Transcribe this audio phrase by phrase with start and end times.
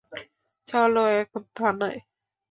[0.67, 1.99] চলো এখন থানায়।